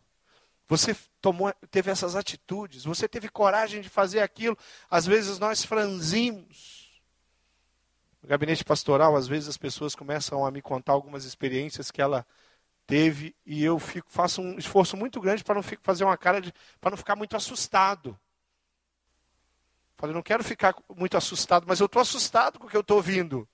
[0.67, 4.57] Você tomou, teve essas atitudes, você teve coragem de fazer aquilo.
[4.89, 6.76] Às vezes nós franzimos
[8.27, 12.27] no gabinete pastoral, às vezes as pessoas começam a me contar algumas experiências que ela
[12.85, 16.41] teve e eu fico, faço um esforço muito grande para não fico, fazer uma cara
[16.41, 18.19] de, para não ficar muito assustado.
[19.95, 22.97] Falei, não quero ficar muito assustado, mas eu estou assustado com o que eu estou
[22.97, 23.47] ouvindo.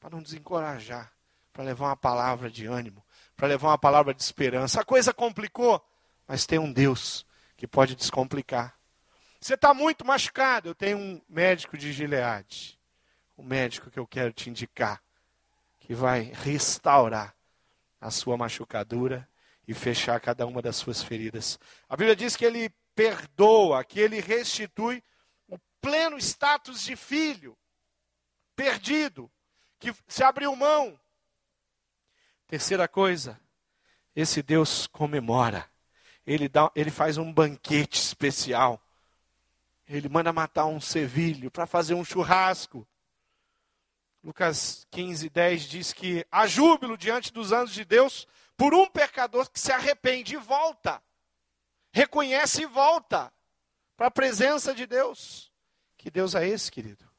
[0.00, 1.12] Para não desencorajar,
[1.52, 3.04] para levar uma palavra de ânimo,
[3.36, 4.80] para levar uma palavra de esperança.
[4.80, 5.86] A coisa complicou,
[6.26, 7.26] mas tem um Deus
[7.58, 8.74] que pode descomplicar.
[9.38, 12.77] Você está muito machucado, eu tenho um médico de Gileade
[13.38, 15.00] o médico que eu quero te indicar,
[15.78, 17.34] que vai restaurar
[18.00, 19.26] a sua machucadura
[19.66, 21.58] e fechar cada uma das suas feridas.
[21.88, 25.02] A Bíblia diz que ele perdoa, que ele restitui
[25.46, 27.56] o pleno status de filho
[28.56, 29.30] perdido,
[29.78, 30.98] que se abriu mão.
[32.48, 33.40] Terceira coisa,
[34.16, 35.64] esse Deus comemora.
[36.26, 38.82] Ele, dá, ele faz um banquete especial.
[39.86, 42.86] Ele manda matar um sevilho para fazer um churrasco.
[44.28, 49.50] Lucas 15, 10 diz que há júbilo diante dos anjos de Deus por um pecador
[49.50, 51.02] que se arrepende e volta.
[51.90, 53.32] Reconhece e volta
[53.96, 55.50] para a presença de Deus.
[55.96, 57.10] Que Deus é esse, querido?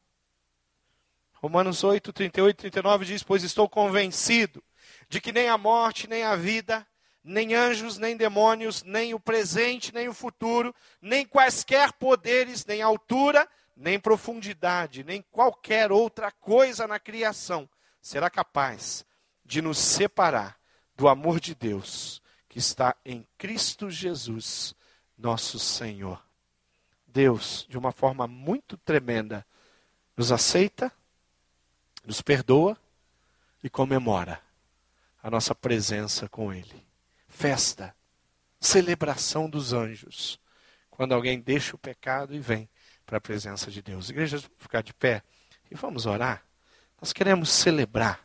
[1.33, 4.63] Romanos 8, 38 e 39 diz: Pois estou convencido
[5.09, 6.85] de que nem a morte, nem a vida,
[7.23, 13.49] nem anjos, nem demônios, nem o presente, nem o futuro, nem quaisquer poderes, nem altura,
[13.79, 17.67] nem profundidade, nem qualquer outra coisa na criação
[18.01, 19.05] será capaz
[19.45, 20.59] de nos separar
[20.97, 24.75] do amor de Deus que está em Cristo Jesus,
[25.17, 26.21] nosso Senhor.
[27.07, 29.45] Deus, de uma forma muito tremenda,
[30.17, 30.91] nos aceita,
[32.03, 32.77] nos perdoa
[33.63, 34.41] e comemora
[35.23, 36.85] a nossa presença com Ele.
[37.29, 37.95] Festa,
[38.59, 40.37] celebração dos anjos,
[40.89, 42.69] quando alguém deixa o pecado e vem
[43.09, 44.11] para a presença de Deus.
[44.11, 45.23] Igreja, ficar de pé
[45.71, 46.43] e vamos orar.
[47.01, 48.23] Nós queremos celebrar.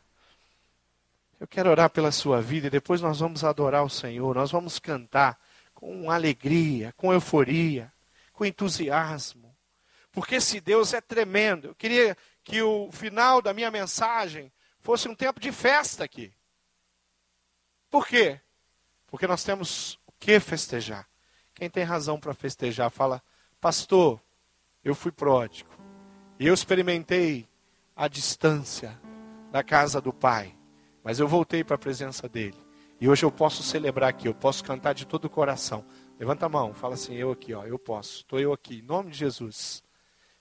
[1.41, 4.35] Eu quero orar pela sua vida e depois nós vamos adorar o Senhor.
[4.35, 5.41] Nós vamos cantar
[5.73, 7.91] com alegria, com euforia,
[8.35, 9.57] com entusiasmo.
[10.13, 11.69] Porque esse Deus é tremendo.
[11.69, 16.31] Eu queria que o final da minha mensagem fosse um tempo de festa aqui.
[17.91, 18.39] Por quê?
[19.07, 21.09] Porque nós temos o que festejar.
[21.55, 23.23] Quem tem razão para festejar fala,
[23.59, 24.21] pastor,
[24.85, 25.71] eu fui pródigo.
[26.39, 27.49] E eu experimentei
[27.97, 29.01] a distância
[29.51, 30.55] da casa do Pai.
[31.03, 32.59] Mas eu voltei para a presença dele.
[33.01, 35.85] E hoje eu posso celebrar aqui, eu posso cantar de todo o coração.
[36.19, 38.19] Levanta a mão, fala assim, eu aqui, ó, eu posso.
[38.19, 39.83] Estou eu aqui, em nome de Jesus.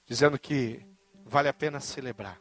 [0.06, 0.86] Dizendo que
[1.25, 2.39] vale a pena celebrar.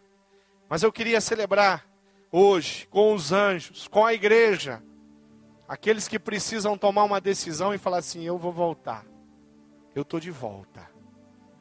[0.69, 1.87] Mas eu queria celebrar
[2.31, 4.83] hoje com os anjos, com a igreja,
[5.73, 9.07] Aqueles que precisam tomar uma decisão e falar assim: eu vou voltar.
[9.95, 10.87] Eu estou de volta.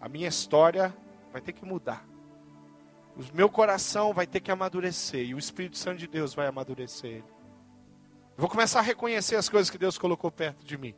[0.02, 0.94] A minha história
[1.32, 2.06] vai ter que mudar.
[3.16, 5.28] O meu coração vai ter que amadurecer.
[5.28, 7.24] E o Espírito Santo de Deus vai amadurecer ele.
[8.36, 10.96] Eu vou começar a reconhecer as coisas que Deus colocou perto de mim.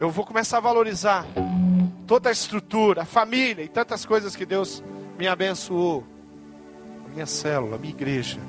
[0.00, 1.24] Eu vou começar a valorizar
[2.06, 4.82] toda a estrutura, a família e tantas coisas que Deus
[5.16, 6.04] me abençoou.
[7.06, 8.40] A minha célula, a minha igreja,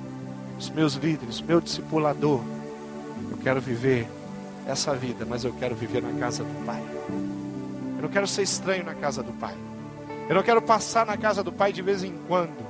[0.58, 2.42] os meus líderes, meu discipulador
[3.44, 4.08] quero viver
[4.66, 6.82] essa vida, mas eu quero viver na casa do Pai.
[7.98, 9.56] Eu não quero ser estranho na casa do Pai.
[10.30, 12.66] Eu não quero passar na casa do Pai de vez em quando.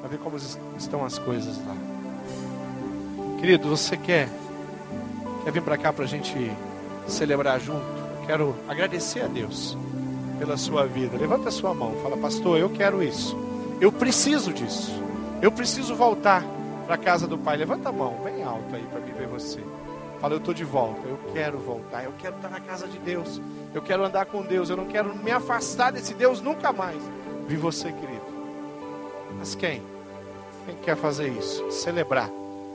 [0.00, 0.36] Para ver como
[0.78, 1.74] estão as coisas lá.
[3.40, 4.28] Querido, você quer,
[5.44, 6.50] quer vir para cá para a gente
[7.08, 7.84] celebrar junto?
[8.20, 9.76] Eu quero agradecer a Deus
[10.38, 11.16] pela sua vida.
[11.16, 13.36] Levanta a sua mão, fala, pastor, eu quero isso.
[13.80, 14.92] Eu preciso disso.
[15.42, 16.44] Eu preciso voltar
[16.86, 17.56] para a casa do Pai.
[17.56, 19.60] Levanta a mão, bem alto aí para mim ver você.
[20.20, 23.40] Fala, eu estou de volta, eu quero voltar, eu quero estar na casa de Deus,
[23.74, 27.02] eu quero andar com Deus, eu não quero me afastar desse Deus nunca mais.
[27.46, 28.24] Vi você, querido.
[29.38, 29.82] Mas quem?
[30.64, 31.70] Quem quer fazer isso?
[31.70, 32.30] Celebrar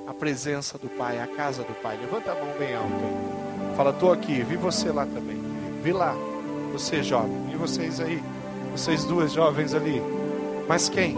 [0.08, 1.97] a presença do Pai, a casa do Pai.
[1.97, 3.75] Levanta a mão bem alto.
[3.75, 5.41] Fala, estou aqui, vi você lá também.
[5.82, 6.13] Vi lá,
[6.71, 8.21] você jovem, vi vocês aí,
[8.71, 10.01] vocês duas jovens ali.
[10.67, 11.15] Mas quem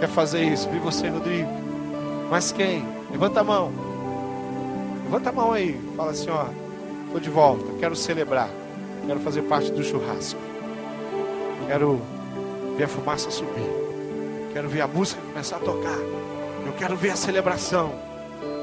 [0.00, 0.68] quer fazer isso?
[0.70, 1.50] Vi você, Rodrigo.
[2.30, 2.84] Mas quem?
[3.10, 3.85] Levanta a mão.
[5.06, 5.80] Levanta a mão aí.
[5.96, 6.46] Fala assim, ó.
[7.06, 7.64] Estou de volta.
[7.78, 8.50] Quero celebrar.
[9.06, 10.40] Quero fazer parte do churrasco.
[11.68, 12.00] Quero
[12.76, 13.70] ver a fumaça subir.
[14.52, 15.98] Quero ver a música começar a tocar.
[16.66, 17.92] Eu quero ver a celebração.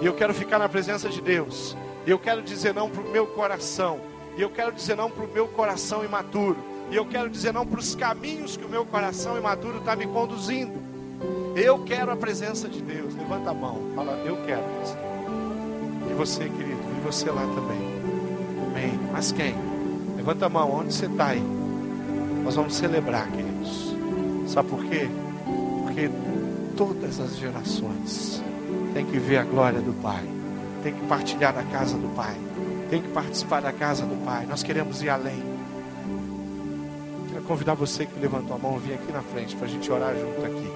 [0.01, 1.77] E eu quero ficar na presença de Deus.
[2.05, 4.01] E eu quero dizer não para o meu coração.
[4.37, 6.57] E eu quero dizer não para o meu coração imaturo.
[6.91, 10.05] E eu quero dizer não para os caminhos que o meu coração imaturo está me
[10.07, 10.77] conduzindo.
[11.55, 13.15] Eu quero a presença de Deus.
[13.15, 13.93] Levanta a mão.
[13.95, 15.12] Fala, eu quero.
[16.13, 17.81] E você, querido, e você lá também.
[18.69, 18.99] Amém.
[19.11, 19.55] Mas quem?
[20.15, 20.71] Levanta a mão.
[20.71, 21.43] Onde você está aí?
[22.43, 23.95] Nós vamos celebrar, queridos.
[24.45, 25.09] Sabe por quê?
[25.81, 26.11] Porque
[26.77, 28.43] todas as gerações
[28.93, 30.23] têm que ver a glória do Pai.
[30.83, 32.35] Tem que partilhar da casa do Pai.
[32.91, 34.45] Tem que participar da casa do Pai.
[34.45, 35.41] Nós queremos ir além.
[37.31, 40.13] Quero convidar você que levantou a mão, vir aqui na frente para a gente orar
[40.13, 40.71] junto aqui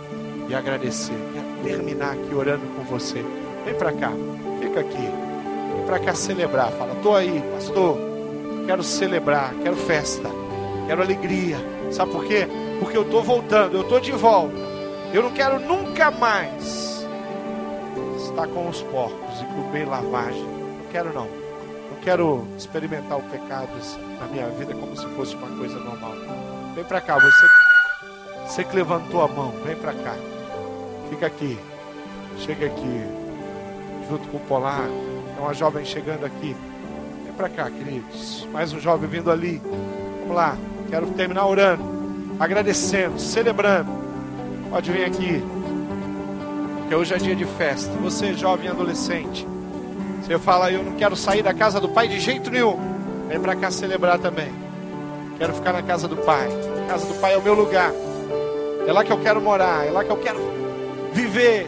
[0.50, 1.14] e agradecer.
[1.14, 3.24] E terminar aqui orando com você.
[3.66, 4.12] Vem para cá,
[4.60, 5.27] fica aqui.
[5.86, 6.72] Para cá celebrar.
[6.72, 7.98] Fala, estou aí, pastor.
[8.66, 10.30] Quero celebrar, quero festa,
[10.88, 11.58] quero alegria.
[11.92, 12.48] Sabe por quê?
[12.80, 14.56] Porque eu estou voltando, eu estou de volta.
[15.14, 17.08] Eu não quero nunca mais
[18.18, 20.44] estar com os porcos e comer lavagem.
[20.44, 21.28] Não quero não.
[21.28, 23.70] Não quero experimentar o pecado
[24.20, 26.14] na minha vida como se fosse uma coisa normal.
[26.76, 27.48] Vem para cá, você,
[28.46, 30.14] você que levantou a mão, vem para cá.
[31.10, 31.58] Fica aqui.
[32.38, 33.02] Chega aqui.
[34.10, 34.88] Junto com o Polar.
[35.38, 36.56] É uma jovem chegando aqui.
[37.24, 38.48] Vem para cá, queridos.
[38.52, 39.62] Mais um jovem vindo ali.
[40.22, 40.58] Vamos lá.
[40.90, 41.84] Quero terminar orando.
[42.40, 43.92] Agradecendo, celebrando.
[44.72, 45.44] Pode vir aqui.
[46.80, 47.92] Porque hoje é dia de festa.
[48.02, 49.48] Você, jovem adolescente,
[50.24, 52.76] você fala, eu não quero sair da casa do pai de jeito nenhum.
[53.28, 54.52] Vem para cá celebrar também.
[55.38, 56.48] Quero ficar na casa do pai.
[56.84, 57.92] A casa do pai é o meu lugar.
[58.88, 60.40] É lá que eu quero morar, é lá que eu quero
[61.14, 61.68] viver.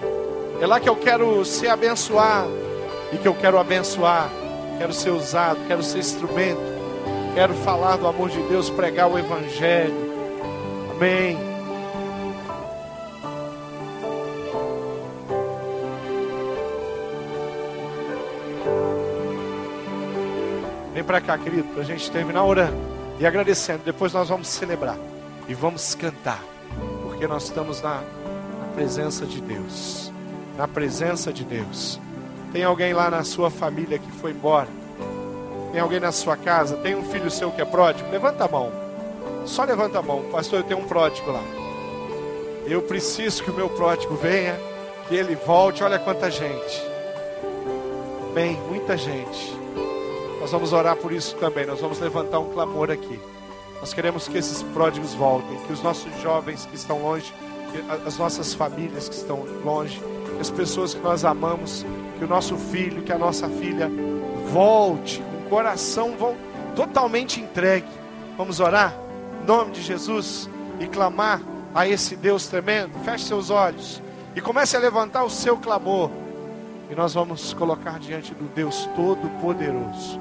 [0.59, 2.68] É lá que eu quero ser abençoado
[3.11, 4.29] e que eu quero abençoar.
[4.77, 6.61] Quero ser usado, quero ser instrumento.
[7.35, 10.09] Quero falar do amor de Deus, pregar o evangelho.
[10.91, 11.49] Amém.
[21.09, 22.77] para cá, querido, para a gente terminar orando
[23.19, 23.81] e agradecendo.
[23.83, 24.95] Depois nós vamos celebrar
[25.47, 26.39] e vamos cantar,
[27.01, 30.13] porque nós estamos na, na presença de Deus.
[30.55, 31.99] Na presença de Deus.
[32.51, 34.67] Tem alguém lá na sua família que foi embora?
[35.71, 36.77] Tem alguém na sua casa?
[36.77, 38.09] Tem um filho seu que é pródigo?
[38.09, 38.71] Levanta a mão.
[39.45, 40.23] Só levanta a mão.
[40.31, 41.43] Pastor, eu tenho um pródigo lá.
[42.65, 44.59] Eu preciso que o meu pródigo venha,
[45.07, 45.83] que ele volte.
[45.83, 46.83] Olha quanta gente.
[48.33, 49.55] Bem, muita gente.
[50.39, 51.67] Nós vamos orar por isso também.
[51.67, 53.19] Nós vamos levantar um clamor aqui.
[53.79, 57.31] Nós queremos que esses pródigos voltem, que os nossos jovens que estão longe,
[58.05, 60.01] as nossas famílias que estão longe,
[60.39, 61.85] as pessoas que nós amamos,
[62.17, 63.89] que o nosso filho, que a nossa filha
[64.51, 66.15] volte com o coração
[66.75, 67.87] totalmente entregue.
[68.37, 68.93] Vamos orar
[69.41, 71.41] em nome de Jesus e clamar
[71.73, 72.91] a esse Deus tremendo.
[73.03, 74.01] Feche seus olhos
[74.35, 76.09] e comece a levantar o seu clamor.
[76.89, 80.19] E nós vamos colocar diante do Deus Todo-Poderoso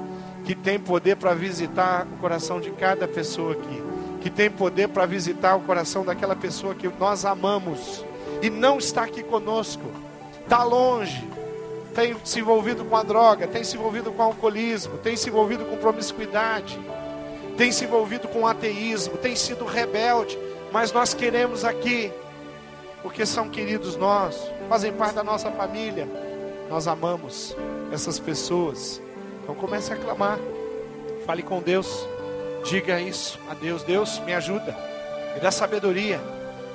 [0.49, 3.83] que tem poder para visitar o coração de cada pessoa aqui,
[4.19, 8.03] que tem poder para visitar o coração daquela pessoa que nós amamos
[8.41, 9.83] e não está aqui conosco,
[10.49, 11.29] está longe,
[11.93, 15.63] tem se envolvido com a droga, tem se envolvido com o alcoolismo, tem se envolvido
[15.63, 16.79] com promiscuidade,
[17.55, 20.39] tem se envolvido com ateísmo, tem sido rebelde,
[20.71, 22.11] mas nós queremos aqui,
[23.03, 26.09] porque são queridos nós, fazem parte da nossa família,
[26.67, 27.55] nós amamos
[27.91, 28.99] essas pessoas.
[29.43, 30.39] Então comece a clamar.
[31.27, 32.07] Fale com Deus.
[32.63, 33.83] Diga isso a Deus.
[33.83, 34.75] Deus, me ajuda.
[35.33, 36.19] Me dá sabedoria.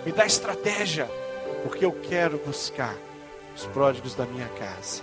[0.05, 1.09] Me dá estratégia.
[1.63, 2.97] Porque eu quero buscar
[3.55, 5.03] os pródigos da minha casa.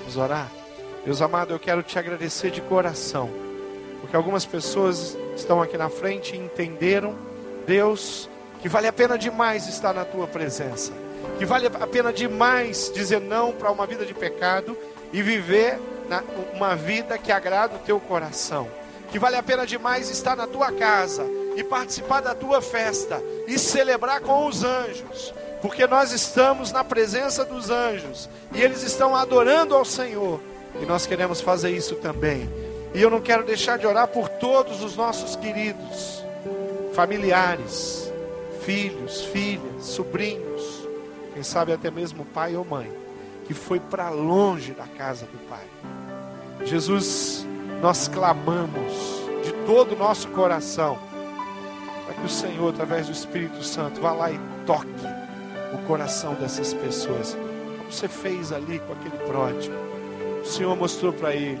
[0.00, 0.50] Vamos orar?
[1.04, 3.30] Deus amado, eu quero te agradecer de coração.
[4.00, 7.16] Porque algumas pessoas estão aqui na frente e entenderam,
[7.66, 8.28] Deus,
[8.60, 10.92] que vale a pena demais estar na tua presença.
[11.38, 14.76] Que vale a pena demais dizer não para uma vida de pecado
[15.12, 15.78] e viver
[16.54, 18.68] uma vida que agrada o teu coração.
[19.10, 21.24] Que vale a pena demais estar na tua casa
[21.56, 27.44] e participar da tua festa e celebrar com os anjos, porque nós estamos na presença
[27.44, 30.40] dos anjos e eles estão adorando ao Senhor
[30.80, 32.48] e nós queremos fazer isso também.
[32.94, 36.24] E eu não quero deixar de orar por todos os nossos queridos,
[36.92, 38.10] familiares,
[38.62, 40.88] filhos, filhas, sobrinhos,
[41.34, 42.90] quem sabe até mesmo pai ou mãe,
[43.46, 45.64] que foi para longe da casa do Pai.
[46.64, 47.46] Jesus,
[47.80, 50.98] nós clamamos de todo o nosso coração
[52.04, 55.29] para que o Senhor, através do Espírito Santo, vá lá e toque
[55.72, 57.36] o coração dessas pessoas,
[57.78, 59.74] como você fez ali com aquele pródigo.
[60.42, 61.60] O Senhor mostrou para ele,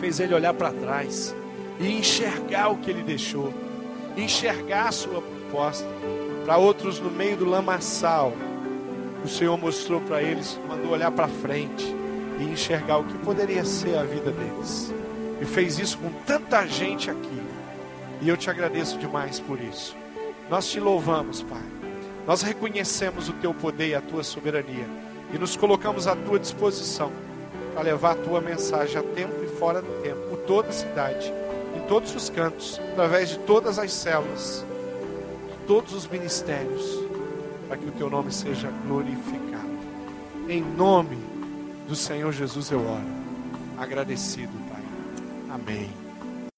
[0.00, 1.34] fez ele olhar para trás
[1.78, 3.52] e enxergar o que ele deixou,
[4.16, 5.86] enxergar a sua proposta.
[6.44, 8.32] Para outros no meio do lamaçal,
[9.24, 11.84] o Senhor mostrou para eles, mandou olhar para frente
[12.38, 14.92] e enxergar o que poderia ser a vida deles.
[15.40, 17.42] E fez isso com tanta gente aqui.
[18.22, 19.96] E eu te agradeço demais por isso.
[20.48, 21.75] Nós te louvamos, Pai.
[22.26, 24.86] Nós reconhecemos o teu poder e a tua soberania
[25.32, 27.12] e nos colocamos à tua disposição
[27.72, 31.32] para levar a tua mensagem a tempo e fora do tempo, por toda a cidade,
[31.76, 34.64] em todos os cantos, através de todas as células,
[35.50, 37.00] de todos os ministérios,
[37.68, 39.76] para que o teu nome seja glorificado.
[40.48, 41.18] Em nome
[41.86, 43.04] do Senhor Jesus eu oro.
[43.76, 44.82] Agradecido, Pai.
[45.50, 46.05] Amém.